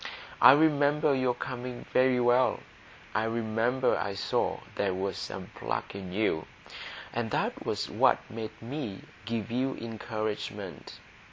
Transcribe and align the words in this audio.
I 0.41 0.53
remember 0.53 1.13
your 1.13 1.35
coming 1.35 1.85
very 1.93 2.19
well; 2.19 2.61
I 3.13 3.25
remember 3.25 3.95
I 3.95 4.15
saw 4.15 4.61
there 4.73 4.95
was 4.95 5.15
some 5.15 5.51
pluck 5.53 5.93
in 5.93 6.11
you, 6.11 6.47
and 7.13 7.29
that 7.29 7.67
was 7.67 7.87
what 7.87 8.17
made 8.27 8.59
me 8.63 9.01
give 9.25 9.51
you 9.51 9.75
encouragement. 9.75 10.99